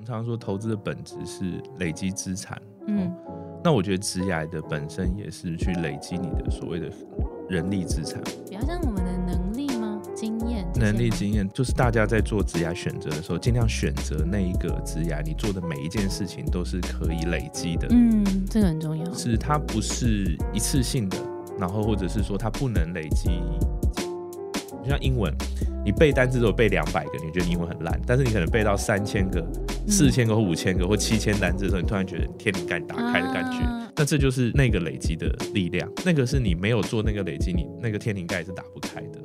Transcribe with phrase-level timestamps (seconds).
[0.00, 3.14] 我们常说投资的本质是累积资产，嗯
[3.62, 6.90] 那我觉得职涯的本身也是去累积你的所谓的
[7.50, 8.18] 人力资产、
[8.48, 10.00] 比较像我们的能力吗？
[10.14, 19.12] 经验能力经验，就是大家在做职涯选择的时候，尽量选择那一个职涯，你做的每一件事情都是可以累积的，嗯，这个很重要。
[19.12, 21.18] 是它不是一次性的，
[21.58, 23.28] 然后或者是说它不能累积。
[24.82, 25.30] 就像英文，
[25.84, 29.46] 你背单词如果背两百个，你觉得英文很烂，但是你可能背到三千个、
[29.90, 33.58] 四千个或五千个或七千单字的时候，你突然觉得天灵盖打开的感觉。
[33.58, 39.18] 啊那这就是那个累积的力量，那个是你没有做那个累积，你那个天灵盖是打不开的。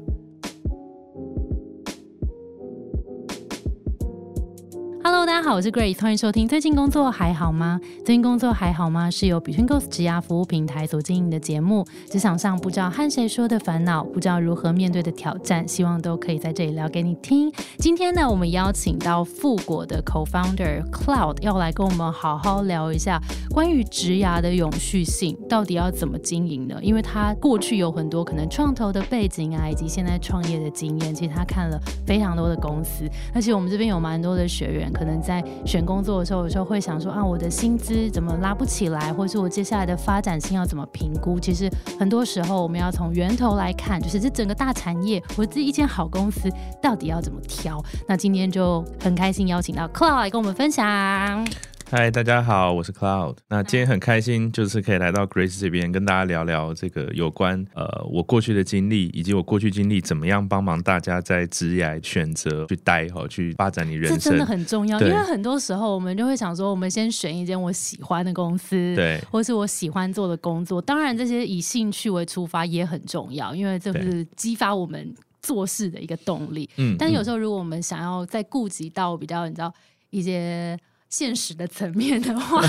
[5.18, 6.46] Hello，大家好，我是 Grace，欢迎收听。
[6.46, 7.80] 最近工作还好吗？
[8.04, 9.10] 最近工作还好吗？
[9.10, 11.88] 是由 Between Ghost 职涯服务平台所经营的节目。
[12.12, 17.50] 职场上不知道和谁说的烦恼，不知道如何面对的挑战，希望都可以在这里聊给你听。
[17.78, 23.18] 今天呢，我们邀请到富果的 Co-founder Cloud 要来跟我们好好聊一下
[23.52, 26.78] 关于职涯的永续性，到底要怎么经营呢？
[26.82, 41.40] 因为他过去有很多可能创投的背景啊，以及现在创业的经验，其实他看了非常多的公司，而且我们这边有蛮多的学员，可能在选工作的时候，有时候会想说啊，我的薪资怎么拉不起来，或是我接下来的发展性要怎么评估？
[41.40, 46.50] 其实很多时候我们要从源头来看，就是这整个大产业，或者这一间好公司
[46.82, 47.84] 到底要怎么挑。
[48.08, 51.75] 那今天就很开心邀请到 Cloud 来跟我们分享。
[51.88, 53.38] 嗨，大家好，我是 Cloud。
[53.48, 64.18] 那今天很开心，就是可以来到 Grace 这边跟大家聊聊这个有关呃我过去的经历，以及我过去经历怎么样帮忙大家在职业选择去待哈，去发展你人生。
[64.18, 70.82] 这真的很重要，因对为很多时候我们就会想说，我们先选一间我喜欢的公司，对或是我喜欢做的工作。
[70.82, 76.68] 当然，这些以兴趣为出发也很重要，因为这是激发我们做事的一个动力。
[76.78, 79.72] 嗯但有时候，如果我们想要再顾及到比较你知道
[80.10, 80.78] 一些
[81.10, 82.62] 现实的层面的话，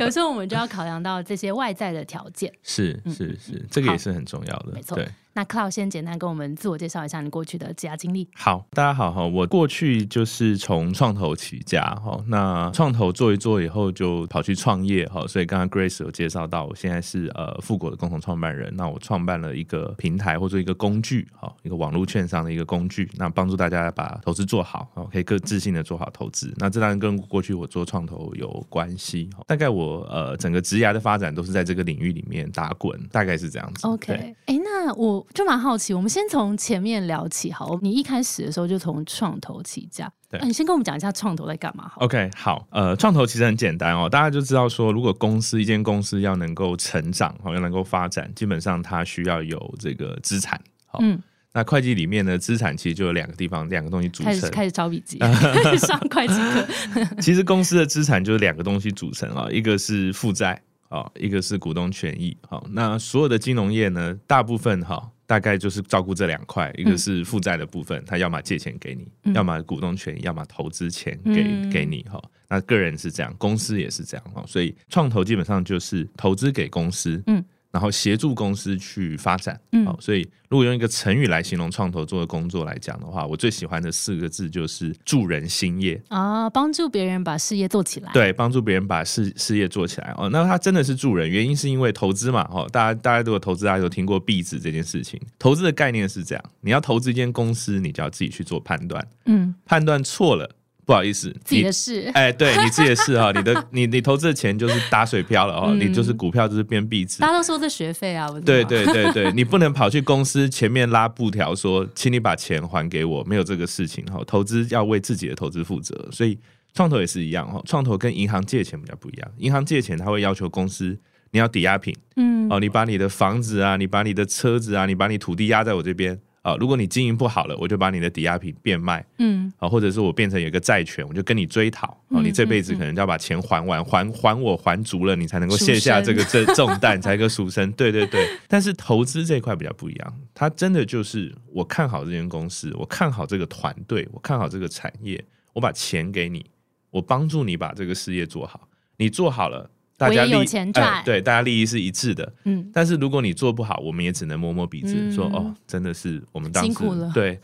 [0.00, 2.52] 有时候我们就要考量到这些外在的条件。
[2.62, 4.72] 是是是，这个也是很重要的。
[4.72, 5.08] 没错对。
[5.32, 8.28] 那 Cloud 先简单跟我们自我介绍一下你过去的职涯经历。
[8.34, 26.52] 好，大家好哈，我过去就是从创投起家哈，那创投做一做以后就跑去创业哈，所以刚刚 Grace 有介绍到，我现在是呃富国的共同创办人，那我创办了一个平台或者一个工具哈，一个网络券商的一个工具，那帮助大家把投资做好，哦，可以更自信的做好投资。
[26.56, 33.86] 那这当然跟过去我做创投有关系，大概我呃整个职涯的发展都是在这个领域里面打滚，大概是这样子。
[33.86, 37.78] OK，哎、那我就蛮好奇，我们先从前面聊起好。
[37.82, 42.02] 你一开始的时候就从创投起家，对啊你先跟我们讲一下创投在干嘛好。
[42.02, 50.60] OK，好，呃，创投其实很简单哦，大家就知道说，如果公司一间公司要能够成长，好，要能够发展，基本上它需要有这个资产。
[50.86, 51.20] 好，嗯，
[51.52, 54.32] 那会计里面呢，资产其实就有两个地方，两个东西组成。
[54.32, 55.18] 开始开始抄笔记，
[55.78, 57.16] 上会计课。
[57.22, 60.60] 其实公司的资产就是两个东西组成啊，一个是负债
[60.90, 62.36] 啊，一个是股东权益。
[62.46, 65.10] 好，那所有的金融业呢，大部分哈。
[65.30, 72.20] 大概就是照顾这两块，一个是负债的部分，他要么借钱给你，嗯要么股东权益，要么投资钱给、嗯给你哈。
[72.48, 74.42] 那个人是这样，公司也是这样哈。
[74.44, 79.96] 所以创投基本上就是投资给公司，嗯，然后协助公司去发展，嗯好。
[80.00, 86.00] 所以如果用一个成语来形容创投做的工作来讲的话，我最喜欢的四个字就是助人兴业。
[86.08, 90.28] 啊，帮助别人把事业做起来。，对，帮助别人把事事业做起来哦。
[90.30, 95.20] 那他真的是助人，原因是因为投资嘛，哦，大家大家如果投资，大家都听过币值这件事情。
[95.38, 100.50] 投资的概念是这样，你要投资一间公司，你就要自己去做判断，嗯，判断错了，
[100.90, 102.10] 不好意思，自己你的事。
[102.14, 107.28] 哎，对你自己的事哈，你的 你你投资的钱就是打水漂了哦，嗯你就是股票就是变币值大。
[107.28, 114.20] 家都说这学费啊，对对对对，你不能跑去公司前面拉布条说，请你把钱还给我，没有这个事情哈。
[114.26, 116.36] 投资要为自己的投资负责，所以
[116.74, 117.62] 创投也是一样哈。
[117.64, 120.98] 创投跟银行借钱比较不一样，银行借钱他会要求公司
[121.30, 129.04] 你要抵押品嗯，哦，你把你的房子啊，你把你的车子啊，你把你土地压在我这边啊，如果你经营不好了，我就把你的抵押品变卖。
[129.18, 131.88] 嗯，啊，或者是我变成有一个债权，我就跟你追讨。
[132.08, 137.70] 哦，嗯你这辈子可能就要把钱还完，还还我还足了，你才能够卸下这个这重担，才能够赎身。
[137.72, 145.22] 对对对，但是投资这一块比较不一样，它真的就是我看好这间公司，我看好这个团队，我看好这个产业，
[145.52, 146.46] 我把钱给你，
[146.90, 149.70] 我帮助你把这个事业做好，你做好了。
[150.00, 150.94] 大家利钱赚。
[150.94, 152.32] 哎对，大家利益是一致的。
[152.44, 157.10] 嗯，但是如果你做不好，我们也只能摸摸鼻子，嗯说哦，真的是我们当苦了。
[157.12, 157.38] 对，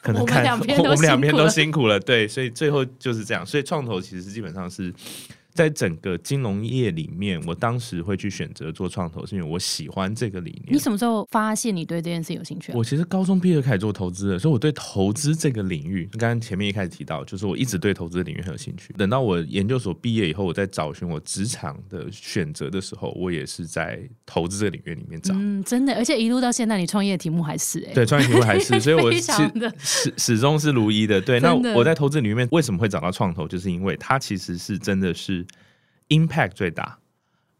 [0.00, 0.42] 可能看
[0.78, 3.44] 我们两边都辛苦了，对，所以最后就是这样。
[3.44, 4.90] 所以创投其实基本上是
[5.58, 10.76] 在整个金融业里面，我当时会去选择做创投，是因为我喜欢这个理念。
[10.76, 12.76] 你什么时候发现你对这件事有兴趣、啊？
[12.78, 18.94] 我其实高中毕业就开始做投资的，所以我对投资这个领域，刚刚前面一开始提到，就是我一直对投资领域很有兴趣。
[18.96, 25.34] 等到我研究所毕业以后，我在找寻我职场的选择的时候，我也是在投资这个领域里面找。
[25.34, 29.32] 嗯，真的，而且一路到现在，你创业的题目还是哎、对，创业题目还是， 所以我非是
[29.80, 31.20] 始始终是如一的。
[31.20, 35.44] 对，那我在投资里面为什么会找到创投，就是因为它其实是真的是
[36.08, 36.98] impact 最大，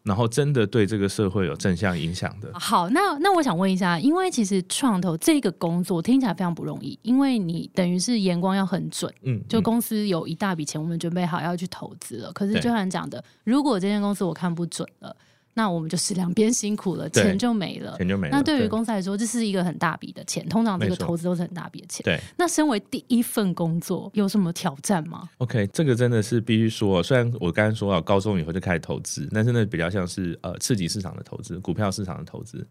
[0.02, 2.50] 然后真的对这个社会有正向影响的。
[2.54, 12.32] 好，那那我想问一下，因为其实创投这个工作听起来非常不容易，因为你等于是眼光要很准，嗯，就嗯公司有一大笔钱，我们准备好要去投资了。
[12.32, 15.14] 可是就像你讲的，如果这间公司我看不准了，
[15.58, 17.96] 那我们就是两边辛苦了，对钱就没了。
[17.96, 18.36] 钱就没了。
[18.36, 22.04] 那对于公司来说，这是一个很大笔的钱，通常这个投资都是很大笔的钱。
[22.04, 32.64] 对那身为第一份工作，有什么挑战吗？OK，这个真的是必须说，虽然我刚刚说了高中以后就开始投资，但是那比较像是呃刺激市场的投资，股票市场的投资。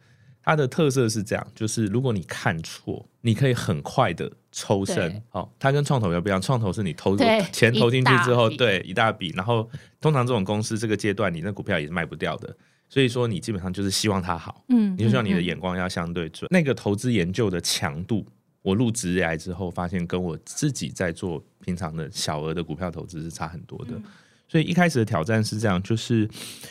[0.44, 5.22] 它的特色是这样，就是如果你看错，你可以很快的抽身对。
[5.28, 9.70] 好、它跟创投又不一样，创投是你投对钱投进去之后，对一大笔，然后
[10.00, 12.56] 通常这种公司这个阶段，你那股票也是卖不掉的，
[12.90, 14.64] 所以说你基本上就是希望它好。
[14.70, 16.48] 嗯，你就希望你的嗯眼光要相对准。
[16.52, 18.26] 那个投资研究的强度，
[18.62, 24.00] 我入职来之后发现，跟我自己在做平常的小额的股票投资是差很多的。
[24.50, 26.26] 所以一开始的挑战是这样，就是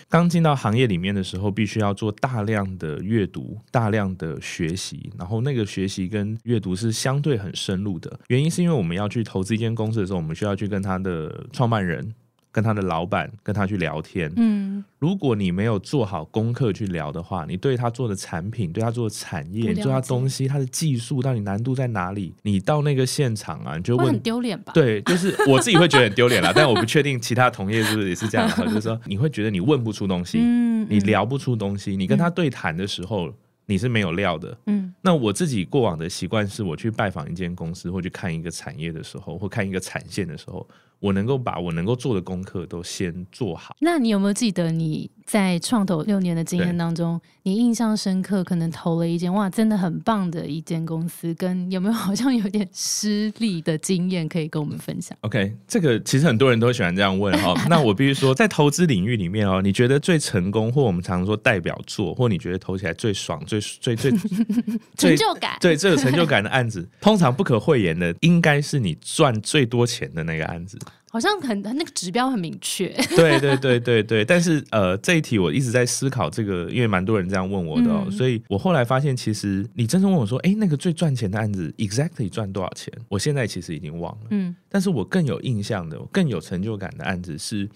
[0.09, 8.19] 刚进到行业里面的时候，必须要做大量的阅读、大量的学习，然后那个学习跟阅读是相对很深入的。
[8.29, 12.15] 原因是因为我们要去投资一间公司的时候，我们需要去跟他的创办人、
[12.57, 14.33] 跟他的老板、跟他去聊天。
[14.37, 22.33] 嗯，如果你没有做好功课去聊的话，你对他做的产品、对他做的产业、不了你对他东西、他的技术到底难度在哪里？
[22.45, 24.19] 你到那个现场啊，你就问很。
[24.21, 33.31] 丢脸吧？，对，就是我自己会觉得很丢脸啦，但我不确定其他同业是不是也是这样的，就是说你会觉得你问不出东西，嗯，嗯，你聊不出东西，你跟他对谈的时候，
[33.67, 34.57] 你是没有料的。
[34.65, 40.67] 嗯那我自己过往的习惯是，我去拜访一间公司或去看一个产业的时候，或看一个产线的时候，
[41.01, 43.77] 我能够把我能够做的功课都先做好。
[43.81, 55.17] 那你有没有记得你在创投六年的经验当中，你印象深刻，可能投了一间哇，真的很棒的一间公司，跟有没有好像有点失利的经验可以跟我们分享？
[55.23, 64.11] OK，这个其实很多人都喜欢这样问哈、 那我必须说，在投资领域里面哦，你觉得最成功，或我们常说代表作，或你觉得投起来最爽、最最最
[64.97, 70.79] 成就感，对最有成就感的案子，通常不可讳言的，应该是你赚最多钱的那个案子。
[71.11, 72.89] 好像很那个指标很明确。
[73.17, 82.93] 对对对对对，但是呃，这一题我一直在思考这个，因为蛮多人这样问我的哦，嗯所以我后来发现，其实你真正问我说，哎，那个最赚钱的案子，exactly 赚多少钱？
[83.09, 84.27] 我现在其实已经忘了。
[84.31, 87.67] 嗯但是我更有印象的、更有成就感的案子是，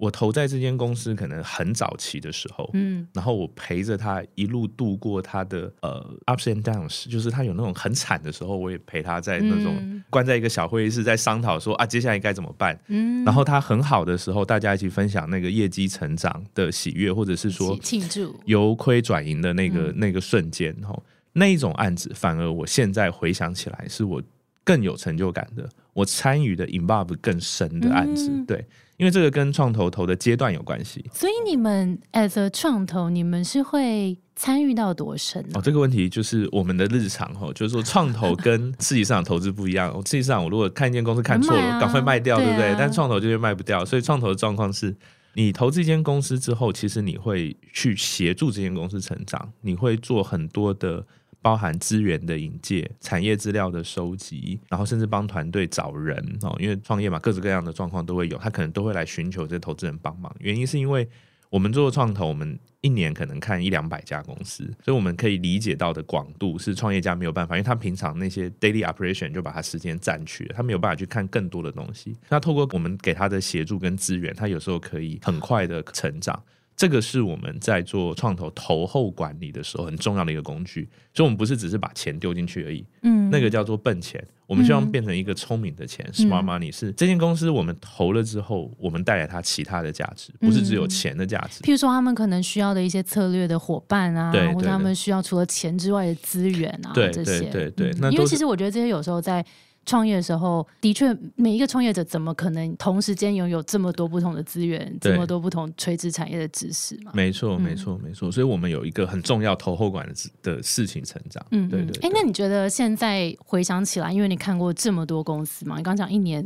[0.00, 3.06] 我投在这间公司可能很早期的时候，嗯。
[3.12, 10.02] 然后我陪着他一路度过他的呃 ups and downs，就是他有那种很惨的时候，我也陪他在那种嗯。
[10.08, 12.76] 关在一个小会议室，在商讨说啊接下来该怎么办。
[12.88, 19.94] 嗯，然后他很好的时候，大家一起分享那个业绩成长的喜悦，或者是说庆祝，由亏转盈的那个、嗯。
[19.98, 21.02] 那个瞬间，吼，
[21.34, 24.22] 那一种案子，反而我现在回想起来，是我
[24.64, 28.46] 更有成就感的，我参与的 involve 更深的案子，嗯。
[28.46, 28.64] 对，
[29.00, 31.02] 因为这个跟创投投的阶段有关系。
[31.12, 39.90] 所以你们 as a 创投，你们是会参与到多深呢、哦，这个问题就是我们的日常哦，就是说创投 跟刺激市场投资不一样。
[39.90, 42.76] 哦刺激市场我如果看一间公司看错了，赶快卖掉，对对不对啊？
[42.78, 44.94] 但创投就是卖不掉，所以创投的状况是。
[45.34, 51.06] 你投资一间公司之后，其实你会去协助这间公司成长，你会做很多的
[51.42, 60.34] 包含资源的引介、产业资料的收集，然后甚至帮团队找人哦，因为创业嘛，各式各样的状况都会有，他可能都会来寻求这投资人帮忙。
[60.38, 61.08] 原因是因为
[61.48, 72.16] 我们做创投，我们一年可能看一两百家公司，所以我们可以理解到的广度是创业家没有办法，因为他平常那些 daily operation 就把他时间占去了，他没有办法去看更多的东西。
[72.28, 76.40] 那透过我们给他的协助跟资源，他有时候可以很快的成长。
[76.80, 84.26] 这个是我们在做创投投后管理的时候很重要的一个工具，所以我们不是只是把钱丢进去而已，嗯，那个叫做笨钱。
[84.46, 84.90] 我们希望嗯。
[84.90, 91.62] 变成一个聪明的钱、s m a r t money 是这间公司我们投了之后，我们带来它其他的价值，不是只有嗯钱的价值。
[91.62, 94.84] 譬如说，他们可能需要的一些策略的伙伴啊，或者他对。
[94.84, 99.44] 们需要除了钱之外的资源啊，对这些，对对因为其实我觉得这些有时候在
[99.86, 107.10] 创业的时候，的确每一个创业者怎么可能同时间拥有这么多不同的资源，这么多不同垂直产业的知识嘛？
[107.14, 108.30] 没错，嗯没错，没错。
[108.30, 111.44] 所以我们有一个很重要投后管的事的事情成长。
[111.50, 111.96] 嗯，对对。
[112.02, 116.44] 哎，对那你觉得现在回想起来，因为你看过这么多公司嘛，你刚讲一年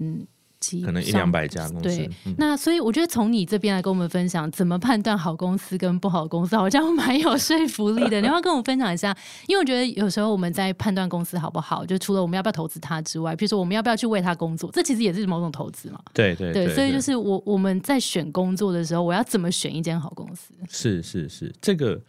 [0.65, 1.83] 级，可能一两百家公司。
[1.83, 8.21] 对，那所以我觉得从你这边来跟我们分享怎么判断好公司跟不好公司，好像蛮有说服力的。
[8.23, 9.17] 你要跟我们分享一下，
[9.47, 16.01] 因为我觉得有时候我们在判断公司好不好，就除了我们要不要投资它之外，比如说我们要不要去为它工作，这其实也是某种投资嘛。
[16.13, 20.55] 对对对，所以就是我我们在选工作的时候，我要怎么选一间好公司？
[20.69, 22.01] 是是是，这个。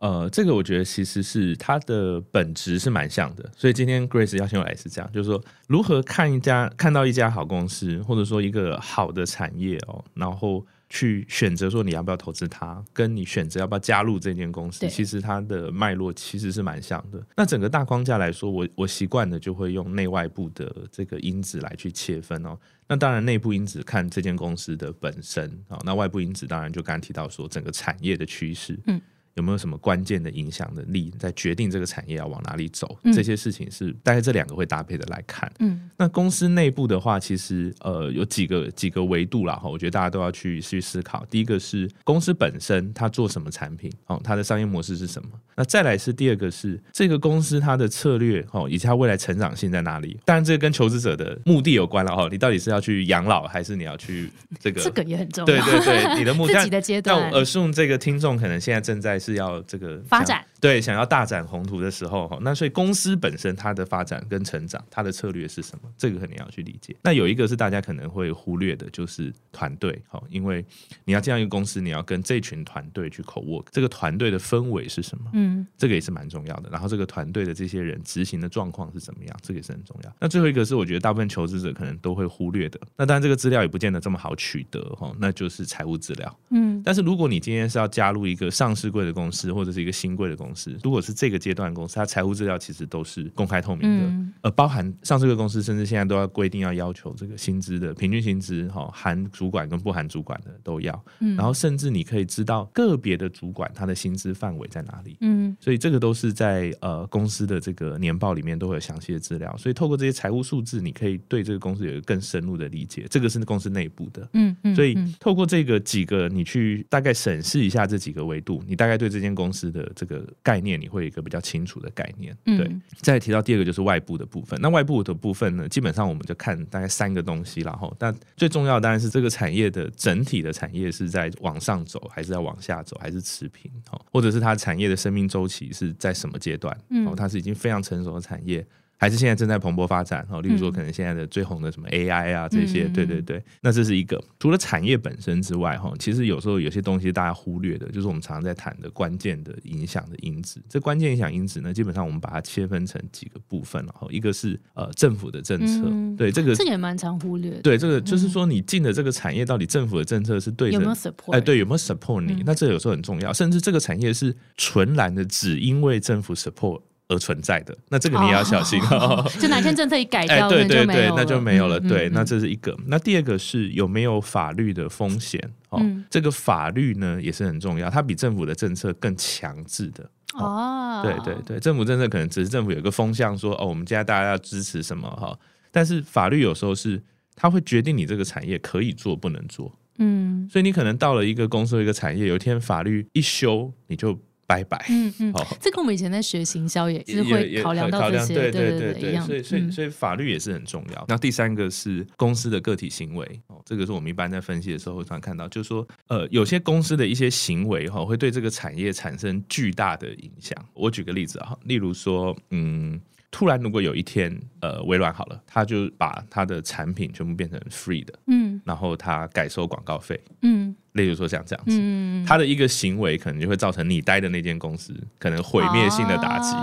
[0.00, 17.22] 呃，这个我觉得其实是它的本质是蛮像的，所以今天 Grace 邀请我来是这样，就是说如何看一家看到一家好公司，或者说一个好的产业哦，然后去选择说你要不要投资它，跟你选择要不要加入这间公司，其实它的脉络其实是蛮像的。
[17.36, 22.58] 那整个大框架来说，我我习惯的就会用内外部的这个因子来去切分哦。
[22.88, 28.98] 那当然内部因子看这间公司的本身啊，那外部因子当然就刚刚提到说整个产业的趋势，嗯。
[29.40, 32.98] 有没有什么关键的影响的力在决定这个产业要往哪里走？
[33.14, 35.50] 这些事情是大概这两个会搭配的来看。
[35.60, 41.26] 嗯，那公司内部的话，其实呃有几个几个维度啦哈，我觉得大家都要去去思考。
[41.30, 45.30] 第一个是公司本身它做什么产品哦，它的商业模式是什么？
[45.56, 50.18] 那再来是第二个是这个公司它的策略哦，以及它未来成长性在哪里？
[50.26, 54.80] 当然这个跟求职者的目的有关了哈，你到底是要去养老还是你要去这个？
[54.84, 55.46] 这个也很重要。
[55.46, 57.30] 对对对，你的目 自己的阶段。
[57.30, 60.44] 那耳顺这个听众可能现在正在是要这个发展。
[60.60, 65.88] 对，想要大展宏图的时候，哈，那所以公司本身它的发展跟成长，它的策略是什么？
[65.96, 66.94] 这个肯定要去理解。
[67.02, 70.62] 那有一个是大家可能会忽略的，就是团队，哈，因为
[71.06, 75.30] 你要这样一个公司，你要跟这群团队去口 work，这个团队的氛围是什么？
[75.32, 76.68] 嗯，这个也是蛮重要的。
[76.70, 79.34] 然后这个团队的这些人执行的状况是怎么样？
[79.40, 80.12] 这个也是很重要。
[80.20, 82.78] 那最后一个是我觉得大部分求职者可能都会忽略的。
[82.98, 86.38] 那当然这个资料也不见得这么好取得，哈，那就是财务资料。
[86.50, 101.04] 嗯，但是如果你今天是要加入一个上市柜的公司，或者是一个新贵的公司，如果是这个阶段公司，它财务资料其实都是公开透明的，呃，包含上市的公司，甚至现在都要规定要要求这个薪资的平均薪资，哈，含主管跟不含主管的都要，
[101.36, 121.64] 然后甚至你可以知道个别的主管他的薪资范围在哪里，嗯，所以这个都是在呃公司的这个年报里面都会有详细的资料，所以透过这些财务数字，你可以对这个公司有一个更深入的理解，这个是公司内部的，嗯嗯，所以透过这个几个，你去大概审视一下这几个维度，你大概对这间公司的这个概念，你会有一个比较清。
[121.70, 122.68] 楚的概念，对。
[123.00, 136.76] 再提到第二个就是外部的部分，那外部的部分呢，基本上我们就看大概三个东西，然后，但最重要当然是这个产业的整体的产业是在往上走，还是在往下走，还是持平，哦，或者是它产业的生命周期是在什么阶段？
[137.06, 138.66] 哦，它是已经非常成熟的产业。
[139.00, 144.22] 还是现在正在蓬勃发展哦，例如说可能现在的最红的什么 AI 啊这些，对对对，那这是一个。
[144.38, 150.60] 除了产业本身之外，哈，其实有时候有些东西大家忽略的，就是我们常常在谈的关键的影响的因子。
[150.68, 157.52] 这关键影响因子呢，基本上我们把它切分成几个部分，然后一个是呃政府的政策，对这个这也蛮常忽略。
[157.62, 161.32] 对这个就是说你进的这个产业到底政府的政策是对有没有 support？
[161.32, 162.42] 哎，对有没有 support 你？
[162.44, 166.82] 那这有时候很重要，甚至这个产业是纯然的只因为政府 support。
[167.10, 169.28] 而存在的，那这个你也要小心哦。
[169.40, 171.78] 就哪天政策一改掉，对对对，那就没有了。
[171.80, 172.74] 对，那这是一个。
[172.86, 175.40] 那第二个是有没有法律的风险？
[175.70, 180.08] 哦，这个法律呢也是很重要，它比政府的政策更强制的。
[180.34, 185.36] 哦，对对对，政府政策可能只是政府有一个风向说，哦，我们现在大家要支持什么哈？
[185.72, 187.02] 但是法律有时候是
[187.34, 189.76] 它会决定你这个产业可以做不能做。
[189.98, 194.16] 嗯，所以你可能到了一个公司一个产业，有一天法律一修，你就。
[194.50, 194.84] 拜拜。
[194.88, 201.04] 嗯嗯，好，这跟我们以前在学行销也是会考量到这些，对对对对，所以所以所以法律也是很重要。
[201.06, 210.52] 那第三个是公司的个体行为，哦，这个是我们一般在分析的时候会常看到，就是说，呃，有些公司的一些行为哈，会对这个产业产生巨大的影响。
[210.74, 213.00] 我举个例子啊，例如说，嗯。
[213.30, 226.56] 突然，如果有一天，呃，微软好了，他就把他的产品全部变成 free 的，嗯，然后他改收广告费，嗯，例如说像这样子，他的一个行为可能就会造成你待的那间公司可能毁灭性的打击。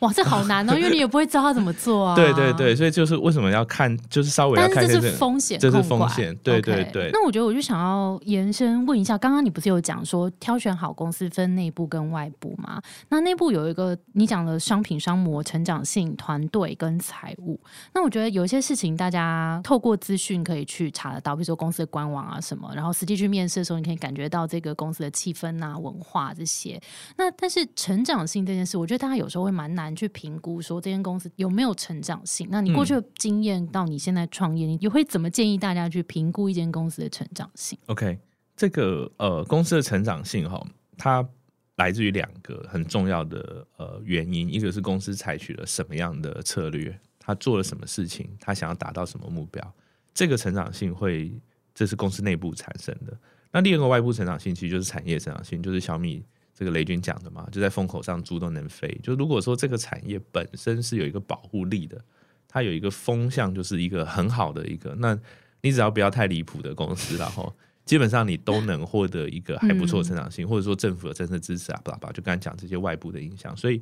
[0.00, 2.14] 哇，这好难哦，因为你也不会知道他怎么做啊。
[2.14, 6.34] 对对对，所以就是为什么要看，就是稍微要看这是风险，这是风险。
[6.42, 7.10] 对对对。
[7.12, 12.80] 那我觉得我就想要延伸问一下，刚刚你不是有讲说挑选好公司分内部跟外部吗？
[13.08, 17.58] 那内部有一个你讲的商品、商模、成长性、团队跟财务。
[17.94, 26.80] 那我觉得有一些事情大家透过资讯可以去查得到，比如说公司的官网啊什么，然后实际去面试的时候，你可以感觉到这个公司的气氛啊、文化这些。
[27.16, 29.58] 那但是成长性这件事，我觉得大家有时候会。
[29.58, 32.46] 蛮难去评估说这间公司有没有成长性。
[32.48, 38.16] 那你过去的经验到你现在创业，你会怎么建议大家去评估一间公司的成长性？OK，
[38.54, 40.64] 这个呃公司的成长性哈，
[40.96, 41.28] 它
[41.74, 49.74] 来自于两个很重要的呃原因，一个是公司采取了什么样的策略，他做了什么事情，他想要达到什么目标。
[50.14, 51.32] 这个成长性会
[51.74, 53.18] 这是公司内部产生的。
[53.50, 56.22] 那另一个外部成长性，其实就是产业成长性，就是小米
[56.58, 58.88] 这个雷军讲的嘛，就在风口上猪都能飞。
[59.00, 62.04] 就如果说这个产业本身是有一个保护力的，
[62.48, 65.16] 它有一个风向，就是一个很好的一个，那
[65.60, 67.54] 你只要不要太离谱的公司，然后
[67.86, 73.80] 基本上你都能获得一个还不错的成长性，或者说政府的政策支持啊，巴拉巴拉，就刚才讲这些外部的影响，所以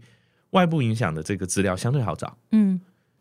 [0.50, 2.36] 外部影响的这个资料相对好找。
[2.52, 2.78] 嗯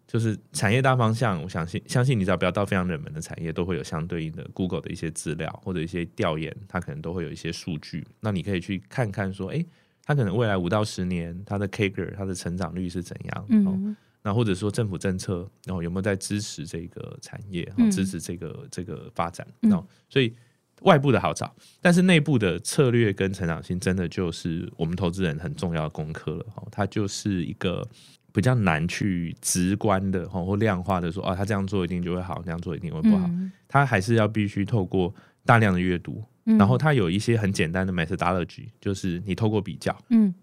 [0.08, 8.06] 就是产业大方向，我相信相信你只要不要到非常冷门的产业，都会有相对应的 Google 的一些资料或者一些调研，它可能都会有一些数据。
[8.20, 9.66] 那你可以去看看说，哎，
[10.04, 13.44] 它可能未来五到十年它的 K 个它的成长率是怎样？
[13.66, 19.46] 哦，嗯那或者说政府政策，然后有没有在支持这个产业，嗯哦支持这个这个发展？
[19.64, 20.34] 嗯哦，所以
[20.82, 26.46] 外部的好找，但是内部的策略跟成长性，真的就是我们投资人很重要的功课了。
[26.56, 27.88] 哦，它就是一个。
[28.36, 33.26] 比较难去直观的哦或量化的说，啊，他这样做一定就会好，那样做一定会不好。
[33.28, 33.50] 嗯。
[33.68, 35.14] 他还是要必须透过
[35.46, 36.58] 大量的阅读，嗯。
[36.58, 40.34] 然后他有一些很简单的 methodology，就是你透过比较，嗯，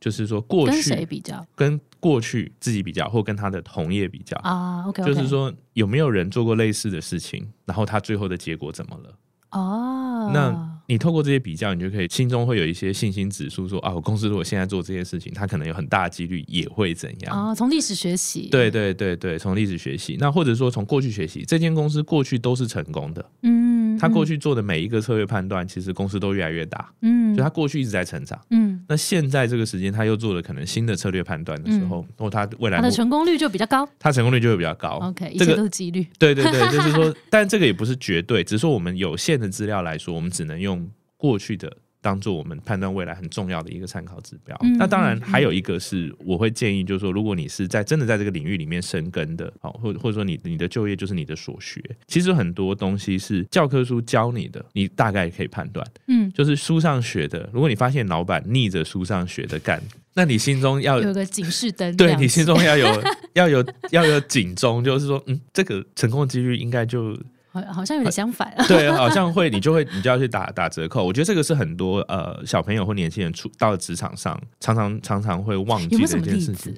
[0.00, 1.46] 就是说过跟谁去比较？
[1.54, 9.18] 跟过去自己比较，或跟他的同业比较，啊？OK，就是说有没有人做过类似的事情，然后他最后的结果怎么了？
[9.50, 17.48] 哦，那你透过这些比较，你就可以心中会有一些信心指数，说啊，我公司如果现在做这件事情，它可能有很大的几率也会怎样。
[17.48, 28.40] 啊，从历史学习，对对对对，从历史学习，那或者说从过去学习，这间公司过去都是成功的，嗯，嗯，他过去做的每一个策略判断，其实公司都越来越大，嗯，就他过去一直在成长。
[28.48, 33.86] 嗯，那现在这个时间，他又做了可能新的策略判断的时候，或他未来他的成功率就比较高。
[33.98, 34.98] 他成功率就会比较高。
[35.02, 36.06] OK，这个切都是几率。
[36.18, 44.56] 对对对，就是说，但这个也不是绝对，只是说我们有限的资料来说，我们只能用过去的当做我们判断未来很重要的一个参考指标。
[44.62, 57.48] 嗯那当然嗯还有一个是，我会建议，就是说，如果你是在真的在这个领域里面深耕的，好，或或者说你你的就业就是你的所学，其实很多东西是教科书教你的，你大概可以判断，嗯，就是书上学的。
[57.52, 59.82] 如果你发现老板逆着书上学的干，
[60.14, 61.96] 那你心中要有个警示灯。
[61.96, 62.86] 对你心中要有
[63.34, 67.16] 要有要有警钟，就是说，嗯，这个成功的几率应该就
[67.62, 68.52] 好好像有点相反。
[68.66, 71.04] 对，好像会你就会你就要去打打折扣。
[71.04, 76.74] 我觉得这个是很多呃小朋友或年轻人出到了职场上，常常常常会忘记的一件事情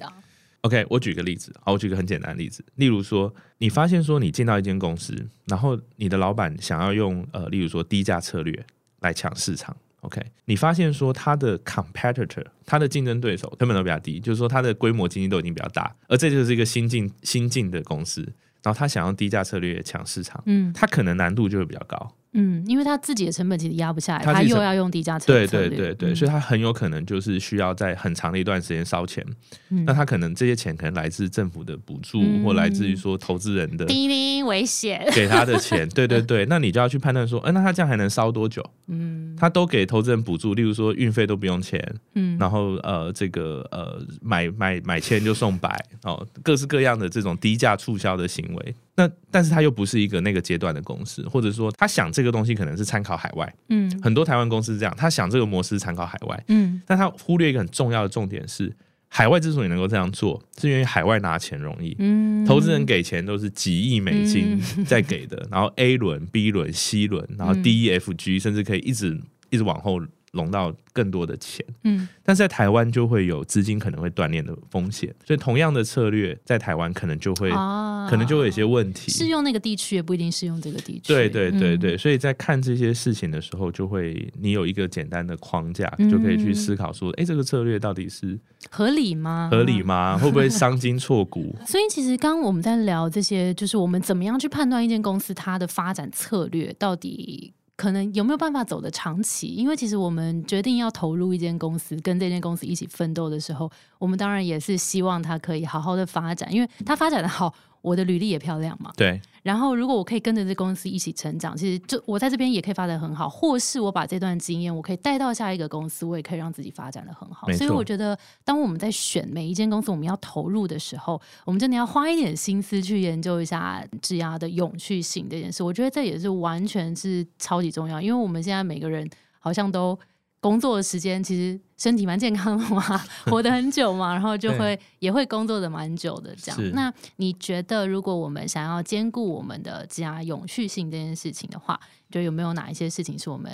[0.61, 8.65] ？OK，我举个例子，好，我举个很简单的例子，例如说，你发现说你进到一间公司，然后你的老板想要用呃，例如说低价策略
[8.99, 9.75] 来抢市场。
[10.01, 18.27] OK，你发现说他的 competitor，他的竞争对手成本都比较低，就是说他的规模经济都已经比较大，而这就是一个新进新进的公司，
[18.63, 22.15] 然后他想用低价策略抢市场，嗯他可能难度就会比较高。
[22.33, 29.25] 嗯，因为他自己的成本其实压不下来，他又要用低价策对策略对对对，嗯所以他很有可能就是需要在很长的一段时间烧钱。
[29.69, 35.05] 嗯那他可能这些钱可能来自政府的补助，嗯或来自于说投资人的叮叮危险。
[35.13, 35.87] 给他的钱。
[35.95, 38.63] 对对对，那你就要去判断说，哎、那他这样还能烧多久？
[38.87, 41.83] 嗯他都给投资人补助，例如说运费都不用钱，
[42.15, 48.75] 嗯，然后呃，这个呃买买买千就送百哦，各式各样的这种低价促销的行为。
[48.95, 53.89] 那但是他又不是一个那个阶段的公司，或者说他想这个东西可能是参考海外，嗯。
[54.01, 56.81] 很多台湾公司这样，他想这个模式参考海外，嗯。
[56.85, 58.71] 但他忽略一个很重要的重点是，
[59.07, 61.95] 海外之所以能够这样做，是因为海外拿钱容易。
[61.99, 71.65] 嗯，投资人给钱都是几亿美金在给的，然后 A 轮、B 轮、C 轮，然后 D、E、F、G，甚至可以一直一直往后融到更多的钱。
[71.83, 79.11] 嗯但是在台湾就会有资金可能会断裂的风险，所以同样的策略在台湾可能就会、啊，可能就会有些问题。
[79.11, 81.01] 适用那个地区也不一定适用这个地区。
[81.07, 88.39] 对对对嗯对，所以在看这些事情的时候，就会你有一个简单的框架，嗯就可以去思考说，哎，这个策略到底是
[88.69, 89.49] 合理吗？
[89.51, 90.17] 合理吗？
[90.17, 91.53] 会不会伤筋错骨？
[91.67, 97.53] 所以其实刚刚我们在聊这些，就是我们怎么样去判断一间公司它的发展策略到底。
[97.81, 99.47] 可能有没有办法走得长期？
[99.47, 103.67] 因为其实我们决定要投入一间公司，跟这间公司一起奋斗的时候，
[103.97, 108.91] 我们当然也是希望它可以好好的发展，因为它发展的好，我的履历也漂亮嘛。
[108.95, 118.15] 对然后，如果我可以跟着这公司一起成长，其实就我在这边也可以发展很好，或是我把这段经验我可以带到下一个公司，我也可以让自己发展的很好所以我觉得，
[118.45, 125.63] 当我们在选每一间公司我们要投入的时候，我们真的要花一点心思去研究一下质押的永续性这件事。
[125.63, 129.97] 我觉得这也是完全是超级重要，因为我们现在每个人好像都。
[130.41, 132.81] 工作的时间其实身体蛮健康的嘛，
[133.29, 136.71] 活得很久嘛，然后就会也会工作的蛮久的这样。
[136.73, 143.51] 那你觉得，如果我们想要兼顾我们的家永续性这件事情的话，你觉得有没有哪一些事情是我们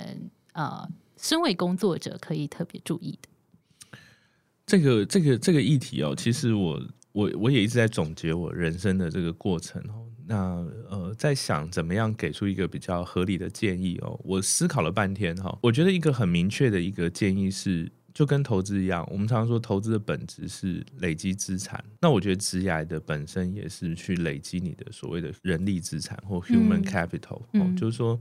[0.54, 3.98] 呃身为工作者可以特别注意的？
[4.64, 10.07] 这个这个这个议题哦，其实我我我也一直在总结我人生的这个过程哦。
[10.30, 10.36] 那
[10.90, 14.20] 呃，在想怎么样给出一个比较合理的建议哦。
[14.22, 21.82] 我思考了半天哈，我觉得一个很明确的一个建议是，就跟投资一样，我们常常说投资的本质是累积资产。
[22.02, 28.20] 那我觉得职涯的本身也是去累积你的所谓的人力资产或 human capital 哦，就是说。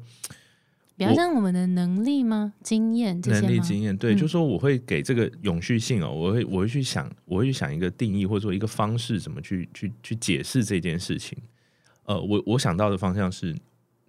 [0.95, 2.53] 比较像我们的能力吗？
[2.63, 11.37] 经验这些能力经验，对，就是说我会给这个永续性哦，我会我会去想，我会去想一个定义或者说一个方式，怎么去去去解释这件事情。
[12.07, 13.55] 呃，我我想到的方向是，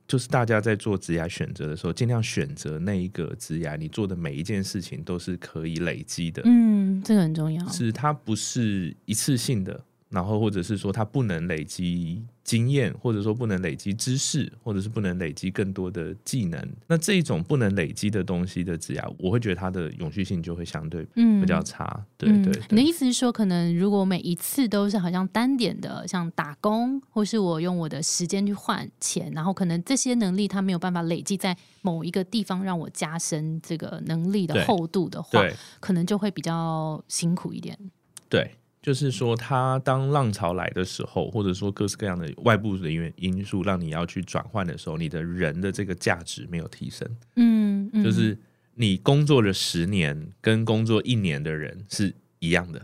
[0.06, 6.40] 就是大家在做职涯选择的时候，尽量选择那一个职涯，你做的每一件事情都是可以累积的。
[6.44, 9.84] 嗯，这个很重要，是它不是一次性的。
[10.10, 16.66] 然后，或者是说他不能累积经验，或者说不能累积知识，或者是不能累积更多的技能。
[16.86, 22.02] 那这一种不能累积的东西的职涯，我会觉得它的永续性就会相对比较差。
[22.16, 35.44] 对对，你的意思是说，可能如果每一次都是好像单点的，像打工，或是我用我的时间去换钱，然后可能这些能力它没有办法累积在某一个地方，让我加深这个能力的厚度的话，
[35.80, 37.78] 可能就会比较辛苦一点。
[38.30, 38.50] 对。
[38.88, 47.06] 就是说，它当浪潮来的时候，或者说各式各样的外部的因因素让你要去转换的时候，你的人的这个价值没有提升。
[47.36, 48.38] 嗯，就是
[48.76, 52.80] 你工作了十年，跟工作一年的人是一样的。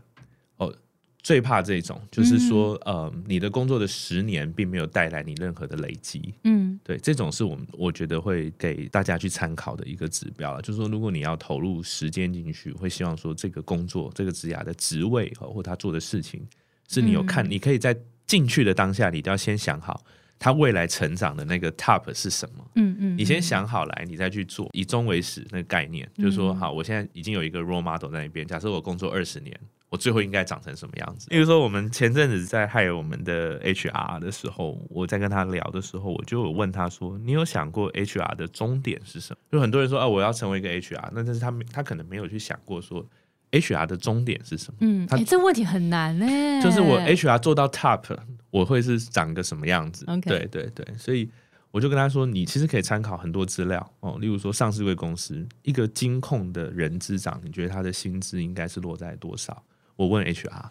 [1.24, 6.34] 最怕这种，就是说，呃，你的工作的十年并没有带来你任何的累积。
[6.44, 10.60] 嗯，对，这种是我们我觉得会给大家去参考的一个指标了。
[10.60, 16.46] 就是说，如果你要投入时间进去，会希望说这个工作、这个职涯的职位和或他做的事情，
[16.88, 20.04] 是你有看，你可以在进去的当下，你都要先想好
[20.38, 22.70] 他未来成长的那个 top 是什么。
[22.74, 28.46] 嗯嗯，你先想好来，你再去做，以终为始那个概念，就是说，好，我现在已经有一个 role model 在那边。
[28.46, 29.58] 假设我工作二十年。
[29.94, 31.28] 我最后应该长成什么样子？
[31.30, 43.06] 例如说，我们前阵子在害我们的 HR 的时候，我在跟他聊的时候，我就有问他说：“你有想过 HR 的终点是什么？”就很多人说：“啊，我要成为一个 HR。”那但是他他可能没有去想过说
[43.52, 44.78] HR 的终点是什么。
[44.80, 46.60] 嗯，哎，这问题很难哎。
[46.60, 48.02] 就是我 HR 做到 top，
[48.50, 50.04] 我会是长个什么样子？
[50.22, 51.30] 对对对，所以
[51.70, 59.62] 我就跟他说：“你其实可以参考很多资料哦，例如说上市贵公司一个金控的人资长，你觉得他的薪资应该是落在多少？”
[59.96, 60.70] 我问 HR，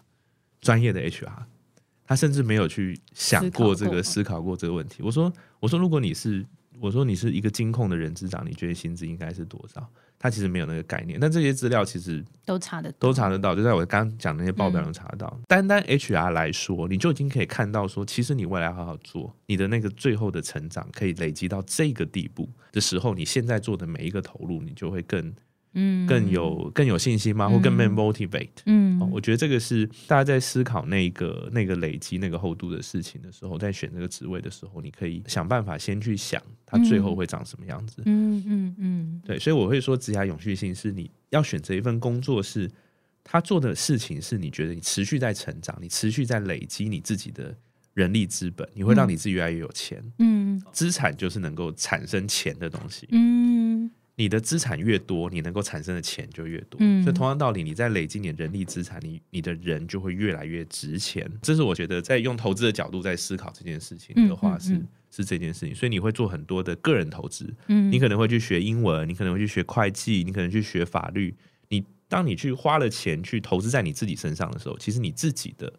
[0.60, 1.44] 专业的 HR，
[2.06, 5.02] 他甚至没有去想过这个，思考过这个问题。
[5.02, 6.44] 我说，我说，如果你是，
[6.80, 9.88] 我说你是一个金控的人资长，你觉得薪资应该是多少？
[10.18, 11.18] 他其实没有那个概念。
[11.20, 15.40] 但这些资料其实都查得都查得到，就在我刚刚讲那些报表中查得到。
[15.46, 25.34] 单单 HR 来说，你就已经可以看到说，其实你未来好好做，你的那个最后的成长可以累积到这个地步的时候，你现在做的每一个投入，你就会更。
[25.74, 27.48] 嗯，更有更有信心吗？
[27.48, 28.48] 或更被 motivate？
[28.66, 38.02] 嗯，我觉得这个是大家在思考那个那个累积那个厚度的事情的时候，在选这个职位的时候，你可以想办法先去想它最后会长什么样子。
[38.06, 42.70] 嗯嗯嗯，对，所以我会说，职涯永续性是你要选择一份工作，是
[43.22, 47.56] 他做的事情是你觉得你持续在成长，你持续在累积你自己的
[47.94, 50.04] 人力资本，你会让你自己越来越有钱。
[50.18, 53.08] 嗯，资产就是能够产生钱的东西。
[53.10, 53.53] 嗯。
[54.16, 56.78] 你的资产越多，你能够产生的钱就越多。
[57.02, 61.30] 所以同样道理，你在累积你的人力资产，你你的人就会越来越值钱。
[61.42, 65.74] 这是我觉得在用投资的角度在思考这件事情的话，是是这件事情。
[65.74, 71.34] 所以你会做很多的个人投资，嗯，你可能会去学英文，你可能会去学会计，你可能去学法律。
[71.68, 75.72] 你当你去花了钱去投资在你自己身上的时候，其实你自己的。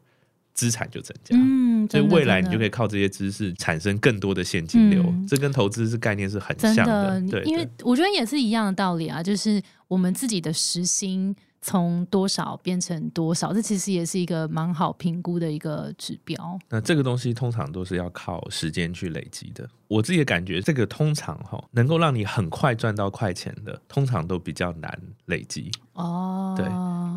[0.56, 5.04] 资产就增加，嗯，所以未来你就可以靠这些知识产生更多的现金流。
[5.28, 16.58] 这跟投资是概念是很像的，对，因为我觉得也是一样的道理啊，就是我们自己的时薪从多少变成多少，这其实也是一个蛮好评估的一个指标。
[16.70, 19.70] 那这个东西通常都是要靠时间去累积的。
[19.90, 25.70] 我自己的感觉，这个通常哈能够让你很快赚到快钱的，通常都比较难累积。
[25.94, 26.66] 哦，对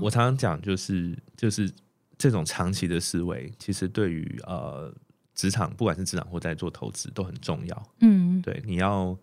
[0.05, 1.71] 我常常讲就是就是。
[2.19, 4.93] 这种长期的思维，其实对于呃
[5.35, 7.89] 职场，不管是职场或在做投资，都很重要。
[8.01, 9.17] 嗯，对，你要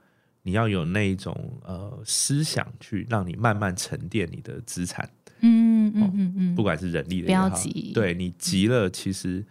[0.43, 5.09] 你要有那一种呃思想，去让你慢慢沉淀你的资产。
[5.41, 7.91] 嗯嗯嗯嗯，不管是人力的，不要急。
[7.93, 9.45] 对你急了，其实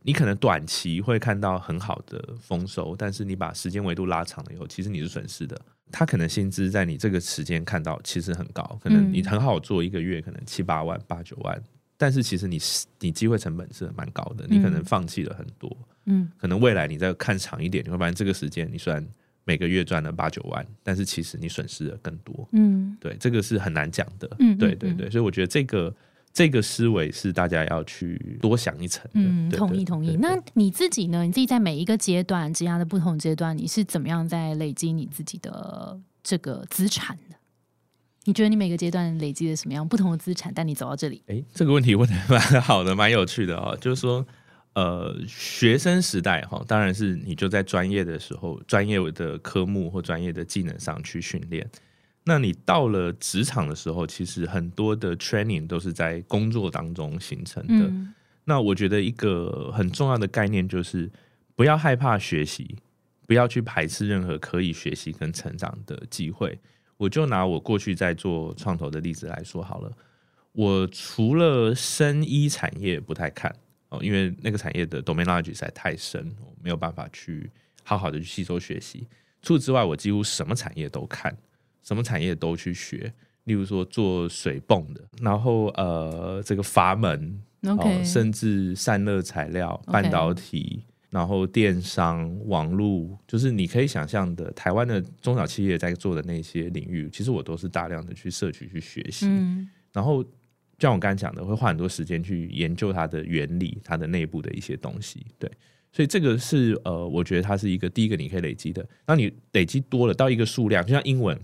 [0.00, 5.60] 你可能短期会看到很好的丰收，但是你把时间维度拉长了以后，其实你是损失的。
[5.92, 11.62] 他可能薪资在你这个时间看到其实很高，可能你很好做一个月，可能七八万、八九万。
[11.96, 12.58] 但是其实你
[13.00, 15.74] 你机会成本是蛮高的，你可能放弃了很多。
[16.04, 19.04] 嗯，可能未来你再看长一点，你会发现这个时间你虽然
[19.44, 22.48] 每个月赚了八九万，但是其实你损失了更多。
[22.52, 24.30] 嗯，对，这个是很难讲的。
[24.38, 25.94] 嗯，对对对，所以我觉得这个
[26.32, 29.10] 这个思维是大家要去多想一层的。
[29.14, 30.16] 嗯，同意同意。
[30.16, 31.24] 那你自己呢？
[31.24, 37.36] 你自己在每一个阶段，职涯的不同阶段，你是怎么样在累积你自己的这个资产的？
[38.26, 41.22] 你觉得你每个阶段累积了什么样不同的资产，带你走到这里？
[41.28, 43.78] 哎，这个问题问的蛮 好的，蛮有趣的哦。
[43.80, 44.26] 就是说，
[44.74, 51.68] 呃，学生时代哈，当然是你就在专业的时候，专业的科目或专业的技能上去训练。
[52.24, 57.86] 那你到了职场的时候，其实很多的 training 都是在工作当中形成的。
[57.86, 58.12] 嗯
[58.48, 61.10] 那我觉得一个很重要的概念就是，
[61.56, 62.76] 不要害怕学习，
[63.26, 66.56] 不要去排斥任何可以学习跟成长的机会。
[66.96, 69.92] 我就拿我过去在做创投的例子来说好了。
[70.52, 73.54] 我除了生医产业不太看
[73.90, 77.50] 哦，因为那个产业的 domain knowledge 实在太深，我没有办法去
[77.84, 79.06] 好好的去吸收学习。
[79.42, 81.36] 除此之外，我几乎什么产业都看，
[81.82, 83.12] 什么产业都去学。
[83.44, 90.82] 例如说做水泵的，然后呃这个阀门哦，甚至散热材料、半导体，
[91.16, 99.24] 然后电商、网络，就是你可以想象的，台湾的中小企业在做的那些领域，其实我都是大量的去摄取、去学习。
[99.26, 100.22] 嗯然后
[100.78, 105.24] 像我刚才讲的，会花很多时间去研究它的原理、它的内部的一些东西。
[105.38, 105.50] 对，
[105.90, 108.86] 所以这个是呃，我觉得它是一个第一个你可以累积的。
[109.06, 111.34] 当你累积多了到一个数量，就像英文，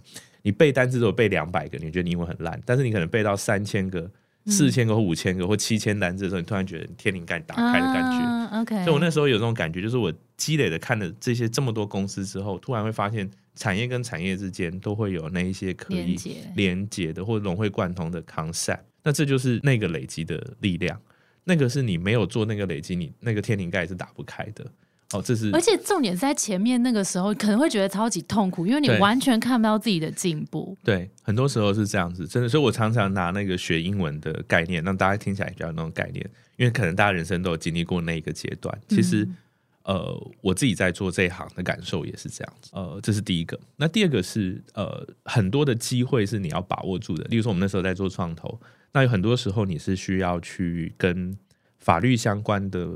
[0.42, 4.10] 你背单词都有背两百个，你觉得你英文很烂，但是你可能背到三千个、
[4.46, 8.18] 四千个或五千个或七千单字的时候，你突然觉得天灵盖打开的感觉。
[8.18, 18.80] 啊、OK，所以我那时候有这种感觉，就是我积累的看了这些这么多公司之后，突然会发现产业跟产业之间都会有那一些可以连接连接的或融会贯通的 concept。
[19.04, 21.00] 那这就是那个累积的力量，
[21.44, 24.64] 那个是你没有做那个累积，你那个天灵盖是打不开的。
[25.12, 30.76] 哦，这是而且重点是在前面那个时候，可能会觉得超级痛苦，因为你完全看不到自己的进步。
[30.82, 32.48] 对，很多时候是这样子，真的。
[32.48, 36.24] 所以我常常拿那个学英文的概念，让大家听起来比较有那种概念，
[36.56, 38.76] 因为可能大家人生都有经历过那一个阶段。
[38.88, 39.28] 其实，
[39.84, 42.70] 呃，我自己在做这一行的感受也是这样子。
[42.72, 43.58] 呃，这是第一个。
[43.76, 47.24] 那第二个是，呃，很多的机会是你要把握住的。
[47.24, 48.60] 例如说，我们那时候在做创投，
[48.92, 51.36] 那有很多时候你是需要去跟
[51.78, 52.88] 法律相关的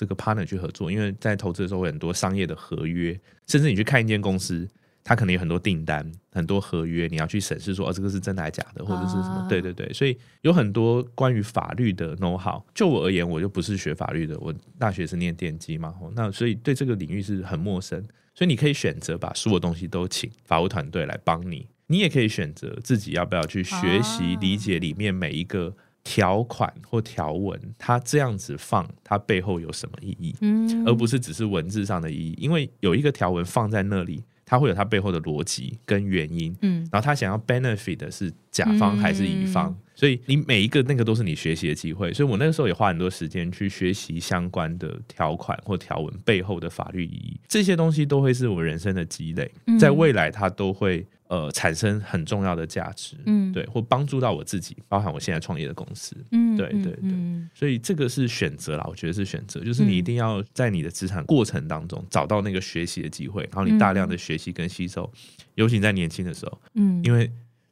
[0.00, 3.12] 这个 partner 去合作，因为在投资的时候很多商业的合约，
[3.46, 4.66] 甚至你去看一间公司，
[5.04, 9.42] 它可能有很多订单、很多合约，你要去审视说哦，这个是真的还是假的，或者是什么？
[9.42, 12.62] 啊对对对，所以有很多关于法律的 know how。
[12.74, 18.02] 就我而言，我就不是学法律的，我大学是念电机嘛，哦那所以对这个领域是很陌生。
[18.34, 30.34] 所以你可以选择把所有东西都请法务团队来帮你，你也可以选择自己要不要去学习啊理解里面每一个条款或条文，它这样子放，它背后有什么意义？
[30.40, 32.34] 嗯，而不是只是文字上的意义。
[32.38, 36.56] 因为有一个条文放在那里，它会有它背后的逻辑跟原因。
[36.62, 42.10] 嗯然后他想要 benefit 的是甲方还是乙方，嗯所以你每一个那个都是你学习的机会。
[42.10, 49.78] 所以我那个时候也花很多时间去学习相关的条款或条文背后的法律意义，这些东西都会是我人生的积累，嗯。
[49.78, 53.52] 在未来它都会呃产生很重要的价值，嗯。
[53.52, 56.16] 对，或帮助到我自己，包含我现在创业的公司。
[56.30, 56.98] 嗯嗯对对对。
[57.02, 57.50] 嗯。
[57.54, 65.12] 所以这个是选择啦，我觉得是选择，就是你一定要在你的职场过程当中找到那个学习的机会，然后你大量的学习跟吸收，
[65.56, 67.30] 尤其在年轻的时候，嗯，因为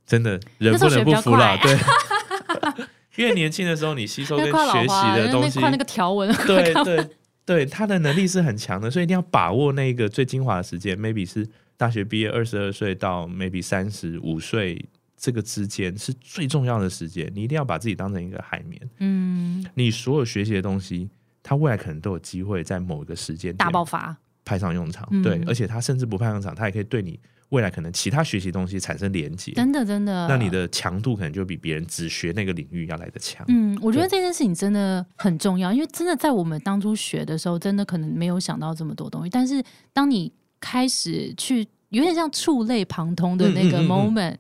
[0.08, 1.76] 真的人不能不服老，快。
[1.76, 2.86] 对。
[3.16, 7.08] 越年轻的时候，你吸收跟学习，的东西，那快那个条文，对对
[7.44, 11.44] 对，他的能力是很强的，所以一定要把握那个最精华的时间，maybe 是
[11.76, 21.10] 大学毕业二十二岁到 maybe 三十五岁这个之间是最重要的时间，你一定要把自己当成一个海绵，嗯，你所有学习的东西，
[21.42, 25.20] 它未来可能都有机会在某一个时间大点爆发，派上用场，嗯。
[25.24, 27.18] 对，而且它甚至不派上用场，它也可以对你
[27.50, 33.44] 未来可能其他学习东西产生连接，真的真的，那你的强度可能就比别人只学那个领域要来的强。
[33.48, 39.30] 嗯，我觉得对这件事情真的很重要，因为真的在我们当初学的时候，真的可能没有想到这么多东西。
[39.30, 40.30] 但是当你
[40.61, 44.38] 开始去有点像触类旁通的那个嗯嗯嗯嗯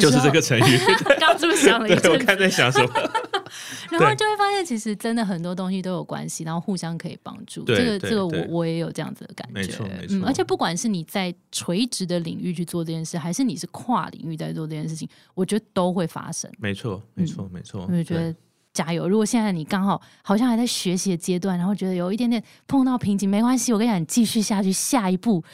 [0.00, 0.78] 就是这个成语，
[1.18, 2.90] 刚是不是想了一对我看在想什么？
[3.90, 7.62] 然后就会发现其实真的很多东西都有关系，然后互相可以帮助。
[7.62, 16.50] 对这个这个我我也有这样子的感觉，没错没嗯，而且不管是你在垂直的领域去做这件事，还是你是跨领域在做这件事情，我觉得都会发生。
[16.58, 17.86] 没错，没错，没错。
[17.88, 18.34] 我就觉得
[18.72, 19.08] 加油。
[19.08, 25.44] 如果现在你刚好好像还在学习的阶段，然后觉得有一点点碰到瓶颈，没关系，我跟你讲，你继续下去，下一步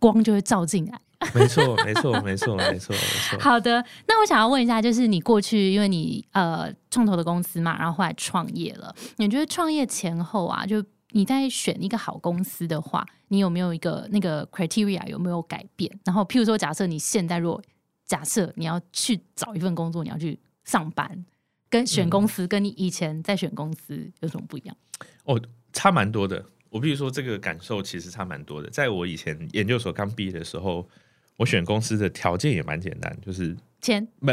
[0.00, 0.98] 光就会照进来。
[1.34, 2.98] 没错，没错，没错，没错，没
[3.30, 3.38] 错。
[3.38, 15.90] 好的，那我想要问一下，就是你过去因为你呃创投的公司嘛，然后后来创业了，你觉得创业前后啊，就你在选一个好公司的话，你有没有一个那个 criteria 有没有改变？
[16.04, 17.62] 然后譬如说，假设你现在如果
[18.04, 21.24] 假设你要去找一份工作，你要去上班。
[21.68, 24.76] 跟选公司跟你以前在选公司有什么不一样？
[25.24, 25.38] 哦，
[25.72, 26.42] 差蛮多的。
[26.70, 28.70] 我必须说，这个感受其实差蛮多的。
[28.70, 30.88] 在我以前研究所刚毕业的时候，
[31.36, 34.26] 我选公司的条件也蛮简单，就是钱不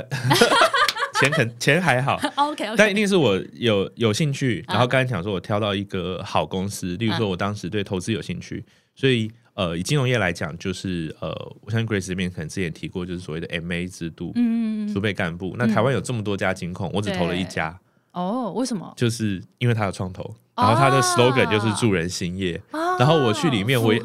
[1.19, 4.63] 钱肯钱还好， OK 但一定是我有有兴趣。
[4.67, 11.29] 然后刚才讲说，我挑到一个好公司，例如说我当时对投资有兴趣，所以呃，以金融业来讲，就是呃，
[11.61, 15.55] 我相信 Grace 这边可能之前提过，就是所谓的 MA 制度，嗯，储备干部。
[15.57, 17.79] 那台湾有这么多家金控，我只投了一家，
[18.11, 18.91] 哦，为什么？
[18.97, 22.59] 就是因为它有创投，然后它的 slogan 就是助人兴业。
[22.99, 24.01] 然后我去里面我也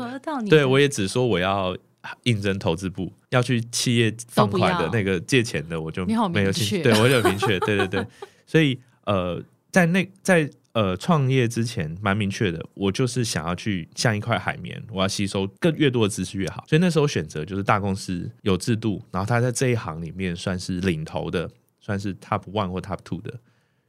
[0.49, 1.77] 对我也只说我要
[2.23, 6.83] 应征投资部，要去企业放款的那个借钱的，我就没有明确兴趣。
[6.83, 8.07] 对我就很明确， 对对对。
[8.47, 16.65] 所以呃，在那在呃创业之前蛮明确的，我就是想要去像一块海绵，我要吸收更越多的知识越好。
[16.69, 23.35] 所以那时候选择就是大公司有制度，然后他在这一行里面算是领头的，算是 top one 或 top two 的，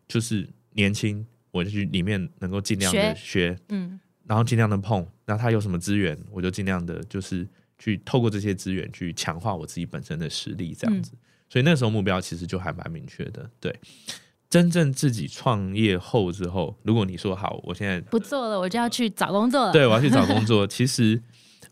[0.08, 7.48] 就是年轻，我就去里面能够尽量的学嗯然后尽量的碰，然后他有什么资源，我就尽量的，就是
[7.80, 11.14] 去透过这些资源去强化我自己本身的实力，这样子。
[11.50, 13.50] 所以那时候目标其实就还蛮明确的。
[13.60, 13.76] 对，
[14.48, 19.74] 真正自己创业后之后，如果你说好，我现在不做了，我就要去找工作了。
[19.74, 21.20] 对我要去找工作， 其实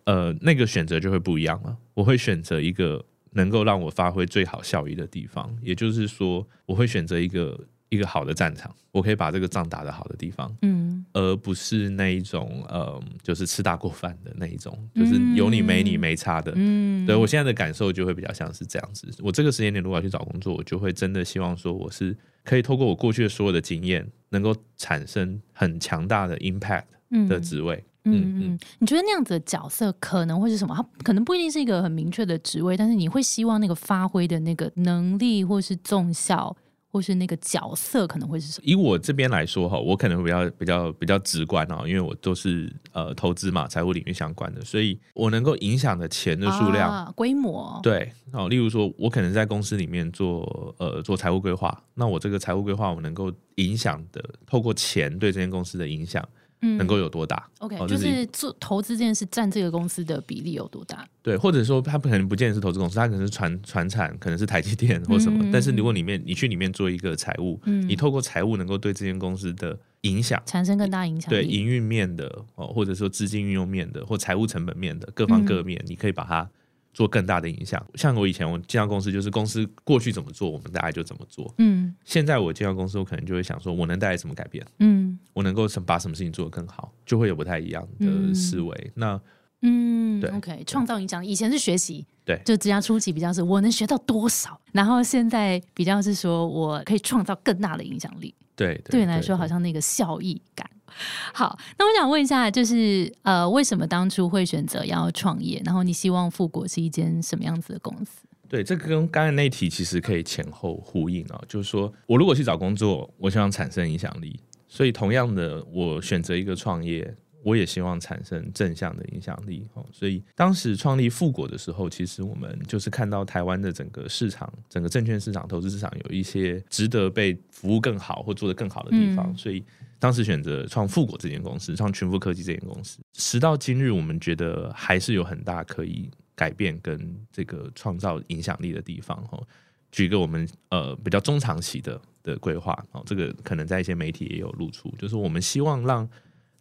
[0.06, 1.78] 呃那个选择就会不一样了。
[1.94, 7.60] 我会选择一个能够让我发挥最好效益的地方，也就是说，我会选择一个
[7.90, 10.54] 一个好的战场，我可以把这个仗打得好的地方。
[10.62, 16.52] 嗯，而不是那一种呃，就是吃大锅饭的那一种，就是有你没你没差的。
[16.56, 19.08] 嗯，对我现在的感受就会比较像是这样子。
[19.22, 27.84] 我这个时间点如果要去找工作，我就会真的希望说，我是可以透过我过去的所有的经验，能够产生很强大的 impact 嗯的职位。
[28.10, 30.74] 嗯嗯嗯，你觉得那样子的角色可能会是什么？
[30.74, 36.56] 它可能不一定是一个很明确的职位，但是你会希望那个发挥的那个能力，或是纵效，
[36.98, 38.64] 或是那个角色，可能会是什么？
[38.66, 56.28] 以我这边来说哈，我可能会比较比较比较直观哦，因为我都是呃投资嘛，财务领域相关的，所以我能够影响的钱的数量啊、规模，对，哦，例如说，我可能在公司里面做呃做财务规划，那我这个财务规划我能够影响的，透过钱对这间公司的影响
[56.62, 61.06] 嗯能够有多大？OK，、哦就是做投资这件事占这个公司的比例有多大？
[61.22, 65.44] 对，或者说它可能不见得是投资公司，他可能是传传产，可能是台积电或什么。
[65.44, 70.42] 嗯但是如果里面你去里面做一个财务，嗯你透过财务能够对这间公司的影响。
[70.46, 71.30] 产生更大影响。
[71.30, 76.50] 对营运面的哦，或者说资金运用面的，或财务成本面的各方各面，你可以把它
[76.98, 77.86] 做更大的影响。
[77.94, 81.54] 像我以前我进到公司，就是公司过去怎么做，我们大概就怎么做。
[81.60, 84.66] 嗯现在我进到公司，我可能就会想说，我能带来什么改变？
[84.80, 88.92] 嗯我能够什把什么事情做得更好，就会有不太一样的思维。
[88.96, 89.22] 那
[89.62, 91.28] 嗯对，OK，创造影响力。
[91.28, 98.34] 以前是学习，对就职涯初期比较是我能学到多少，然后现在比较是说我可以创造更大的影响力。
[98.56, 100.68] 对对对你来说，好像那个效益感。
[101.34, 105.62] 好，那我想问一下，就是呃，为什么当初会选择要创业？
[105.66, 108.26] 然后你希望富国是一间什么样子的公司？
[108.50, 111.44] 对，这个跟刚才那题其实可以前后呼应哦。
[111.48, 119.86] 就是说我如果去找工作，我希望产生影响力，所以同样的，我选择一个创业，我也希望产生正向的影响力哦。
[119.92, 129.62] 所以当时创立富国的时候，其实我们就是看到台湾的整个市场、整个证券市场、投资市场有一些值得被服务更好或做得更好的地方，嗯所以
[130.00, 133.00] 当时选择创富国这间公司，创群富科技这间公司。
[133.18, 139.46] 时到今日，我们觉得还是有很大可以改变跟这个创造影响力的地方哦。
[139.92, 146.08] 举一个我们呃比较中长期的的规划哦，这个可能在一些媒体也有露出，就是我们希望让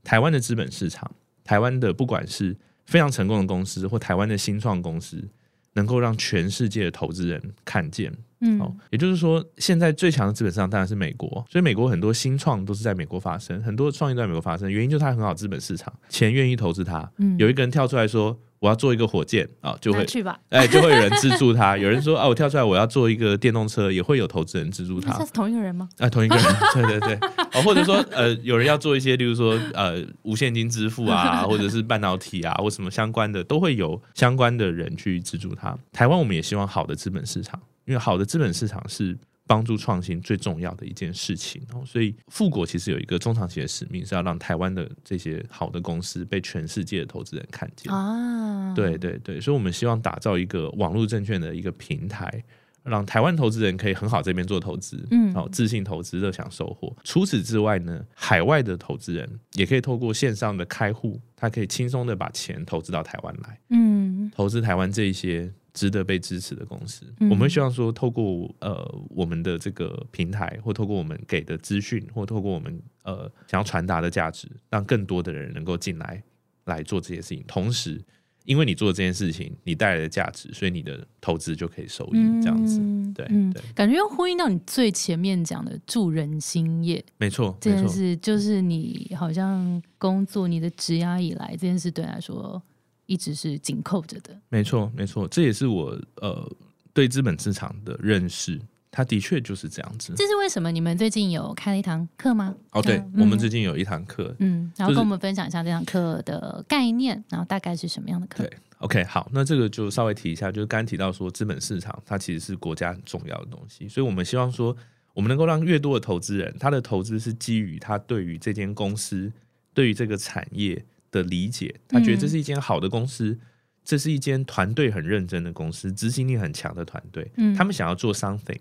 [0.03, 1.11] 台湾的资本市场，
[1.44, 5.29] 台湾的不管是非常成功的公司或台湾的新创公司，
[5.75, 8.16] 能够让全世界的投资人看见。
[8.40, 17.11] 嗯哦，也就是说，现在最强的资本市场当然是美国，所以美国很多新创都是在美国发生，很多创业都在美国发生，原因就是它很好资本市场，钱愿意投资它。
[17.18, 21.77] 嗯有一个人跳出来说我要做一个火箭啊，就会去吧，哎就会有人资助他。
[21.79, 25.25] 有人说啊，我跳出来我要做一个电动车，也会有投资人资助他那。
[25.25, 25.88] 是同一个人吗？
[25.99, 35.77] 啊，同一个人， 对对对，哦，或者说呃，有人要做一些，例如说呃，无现金支付啊， 或者是半导体啊，或什么相关的，都会有相关的人去资助他。
[35.92, 41.82] 台湾我们也希望好的资本市场，因为好的资本市场是帮助创新最重要的一件事情哦。
[41.87, 47.92] 所以富国其实有一个中长期的使命，是要让台湾的这些好的公司被全世界的投资人看见。
[47.92, 52.42] 啊，对对对，所以我们希望打造一个网络证券的一个平台，
[52.82, 56.97] 让台湾投资人可以很好这边做投资，嗯好自信投资，乐享收获。
[57.05, 67.05] 除此之外呢，海外的投资人也可以透过线上的开户，他可以轻松的把钱投资到台湾来，嗯投资台湾这一些值得被支持的公司。
[67.20, 76.22] 嗯我们会希望说，透过呃我们的这个平台，或透过我们给的资讯，或透过我们呃想要传达的价值，让更多的人能够进来
[76.64, 77.45] 来做这些事情。
[77.47, 78.03] 同时，
[78.45, 82.16] 因为你做这件事情，你带来的价值，所以你的投资就可以收益。
[82.41, 87.70] 这样子，嗯对嗯对，感觉又呼应到你最前面讲的助人兴业没错，这。
[87.70, 92.62] 件事，就是你好像工作你的职涯以来，这件事对你来说
[93.07, 94.36] 一直是紧扣着的。
[94.48, 96.50] 没错，没错，这也是我呃
[96.92, 100.12] 对资本市场的认识，它的确就是这样子。
[100.16, 100.70] 这是为什么？
[100.70, 102.54] 你们最近有开了一堂课吗？
[102.72, 108.44] 哦，对，嗯我们最近有一堂课，嗯，然后跟我们分享一下这堂课的概念，然后大概是什么样的课？
[108.44, 114.76] 对 OK，好，那这个就稍微提一下，就是刚刚提到说，资本市场它其实是国家很重要的东西，所以我们希望说，
[115.14, 119.32] 我们能够让越多的投资人，他的投资是基于他对于这间公司、
[119.72, 123.38] 对于这个产业的理解，他觉得这是一间好的公司，
[123.84, 127.54] 这是一间团队很认真的公司，执行力很强的团队，嗯。
[127.54, 128.59] 他们想要做 something，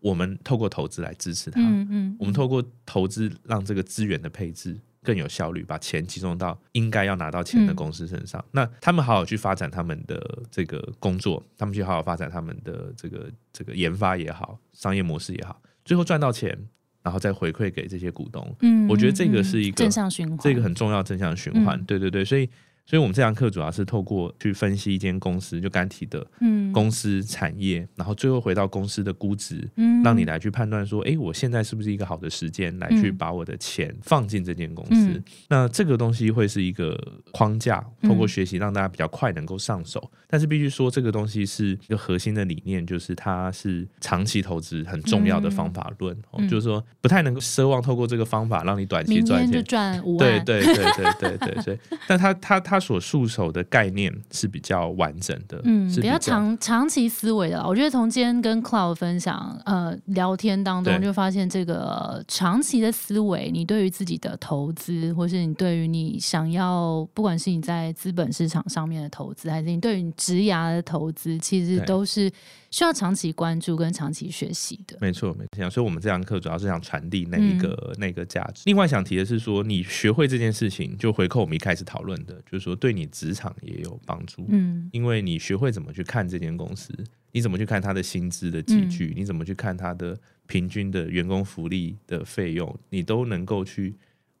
[0.00, 1.86] 我们透过投资来支持他，嗯。
[1.90, 8.44] 嗯，我们透过投资让这个资源的配置更有效率，把钱集中到应该要拿到钱的公司身上。
[8.50, 16.58] 那他们好好去发展他们的这个工作，他们去好好发展他们的这个这个研发也好，商业模式也好，最后赚到钱，
[17.06, 18.44] 然后再回馈给这些股东。
[18.62, 21.78] 嗯我觉得这个嗯是一个正向循环，这个很重要正向循环。
[21.78, 22.50] 嗯对对对，所以
[22.86, 26.72] 所以我们这堂课主要是透过去分析一间公司，就刚才提的嗯。
[26.72, 30.02] 公司产业，然后最后回到公司的估值，嗯。
[30.04, 33.16] 让你来去判断说，诶，我现在是不是一个好的时间来去嗯。
[33.16, 34.92] 把我的钱放进这间公司？
[34.94, 35.24] 嗯。
[35.48, 36.96] 那这个东西会是一个
[37.32, 38.08] 框架，嗯。
[38.08, 40.10] 透过学习让大家比较快能够上手。
[40.28, 46.16] 但是必须说，这个东西是一个核心的理念，就是它是长期投资很重要的方法论。
[46.48, 49.64] 就是说，不太能够奢望透过这个方法让你短期赚钱。
[49.64, 57.62] 赚五万，对对对对对对对，但他他他所束手的概念是比较完整的，嗯，是比较长长期思维的。
[57.66, 72.30] 我觉得从今天跟 Cloud 分享，呃，聊天当中就发现这个长期的思维，你对于自己的投资，或是你对于你想要，不管是你在资本市场上面的投资，还是你对于你职涯的投资，其实都是
[72.70, 74.96] 需要长期关注跟长期学习的。
[75.00, 75.70] 没错，没错。
[75.70, 78.62] 所以，我们这堂课主要是想传递那一个、那个价值。
[78.66, 84.44] 另外，想提的是说，你学会这件事情，就回扣我们一开始讨论的，就是说对你职场也有帮助。
[84.48, 86.92] 嗯因为你学会怎么去看这间公司，
[87.32, 93.94] 你怎么去看它的薪资的集聚，你怎么去看它的平均的员工福利的费用，你都能够去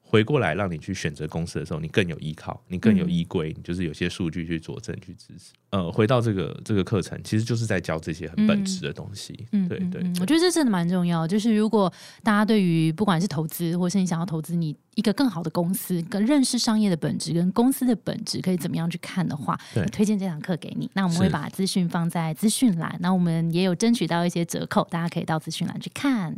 [0.08, 5.52] 回过来，让你去选择公司的时候，你更有依靠，你更有依归，你就是有些数据去佐证、去支持。
[5.70, 9.46] 呃，回到这个这个课程，其实就是在教这些很本质的东西。
[9.50, 11.26] 嗯，对对我觉得这真的蛮重要。
[11.26, 11.92] 就是如果
[12.22, 20.88] 大家对于不管是投资，或是你想要投资你一个更好的公司，跟认识商业的本质跟公司的本质，可以怎么样去看的话，对推荐这堂课给你。
[20.94, 26.34] 那我们会把资讯放在资讯栏，那我们也有争取到一些折扣，大家可以到资讯栏去看。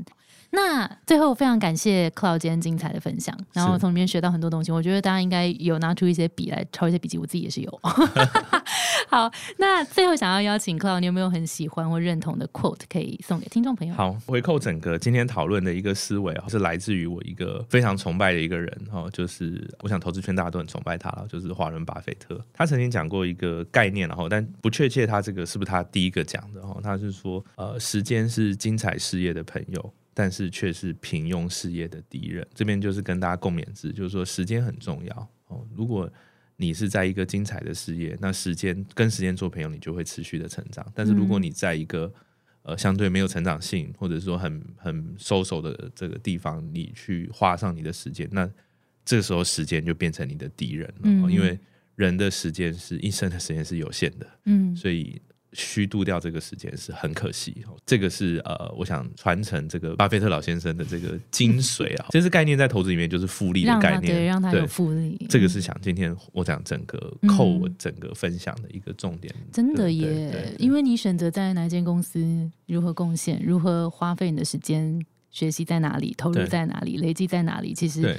[0.51, 4.73] 那最后非常感谢 Cloud 今天精彩的分享，然后从里面学到很多东西。
[4.73, 7.81] 我觉得大家应该有拿出一些笔来抄一些笔记，我自己也是有。
[9.09, 13.95] 好，那最后想要邀请 Cloud，你有没有很喜欢或认同的 quote 可以送给听众朋友？
[13.95, 22.39] 好，回扣整个今天讨论的一个思维啊，是来自于我一个非常崇拜的一个人哦，就是我想投资圈大家都很崇拜他了，就是华伦巴菲特。
[22.53, 29.95] 他曾经讲过一个概念，然后但不确切他这个是不是他第一个讲的哦，他是说呃，时间是精彩事业的朋友。
[30.19, 32.45] 但是却是平庸事业的敌人。
[32.53, 35.65] 这边就是跟大家共勉之，就是说时间很重要哦。
[35.77, 36.13] 如果
[36.57, 40.85] 你是在一个精彩的事业，那时间跟时间做朋友，你就会持续的成长。
[40.93, 42.13] 但是如果你在一个
[42.63, 48.51] 呃相对没有成长性，或者说很很收手的这个地方，你去花上你的时间，那
[49.05, 51.31] 这个时候时间就变成你的敌人了。
[51.31, 51.57] 因为
[51.95, 55.23] 人的时间是一生的时间是有限的，嗯所以
[55.59, 57.65] 虚度掉这个时间是很可惜。
[57.67, 62.07] 哦这个是呃，我想传承这个巴菲特老先生的这个精髓啊。
[62.13, 72.21] 这是概念在投资里面就是复利的概念，对让他有复利，这个是想今天我讲整个嗯扣我整个分享的一个重点，真的耶，因为你选择在哪一间公司，
[72.67, 75.01] 如何贡献，如何花费你的时间，
[75.31, 77.75] 学习在哪里，投入在哪里，累积在哪里。
[77.75, 78.17] 其实，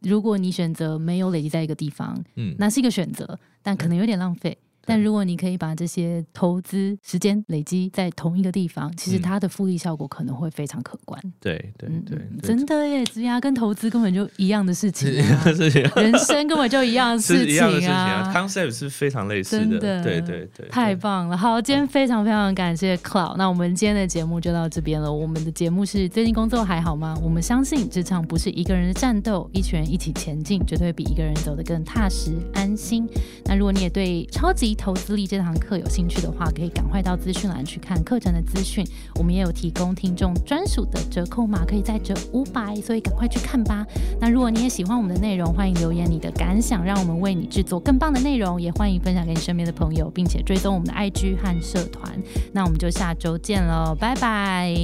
[0.00, 4.56] 如果你选择没有累积在一个地方，嗯，那是一个选择，但可能有点浪费。
[4.84, 11.20] 但如果你可以把这些投资时间累积在同一个地方，其实嗯它的复利效果可能会非常可观。
[11.40, 18.34] 对对对真的耶，职涯跟投资根本就一样的事情、啊， 事情，人生根本就一样的事是一样的事情情啊啊。
[18.34, 21.36] ，concept 是非常类似真的对对对，对太棒了！
[21.36, 23.36] 好，今天非常非常感谢 Cloud。
[23.36, 25.12] 那我们今天的节目就到这边了。
[25.12, 27.16] 我们的节目是最近工作还好吗？
[27.22, 33.08] 我们相信职场不是一个人的战斗，一群人一起前进，绝对会比一个人走得更踏实安心。
[33.44, 38.86] 那如果你也对超级投资力这堂课有兴趣的话，可以赶快到资讯栏去看课程的资讯。
[39.16, 43.86] 我们也有提供听众专属的折扣码，可以再折五百，所以赶快去看吧。
[44.20, 48.60] 那如果你也喜欢我们的内容，欢迎留言你的感想，让我们为你制作更棒的内容。
[48.60, 52.12] 也欢迎分享给你身边的朋友，并且追踪我们的 IG 和社团。
[52.52, 54.74] 那我们就下周见喽，拜拜，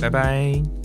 [0.00, 0.79] 拜拜。